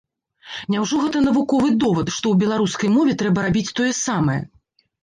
[0.75, 4.41] Няўжо гэта навуковы довад, што ў беларускай мове трэба рабіць тое самае?